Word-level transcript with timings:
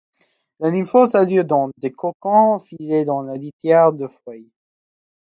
La 0.59 0.71
nymphose 0.71 1.13
a 1.13 1.23
lieu 1.25 1.43
dans 1.43 1.69
des 1.77 1.91
cocons 1.91 2.57
filés 2.57 3.05
dans 3.05 3.21
la 3.21 3.35
litière 3.35 3.93
de 3.93 4.07
feuilles.'. 4.07 4.49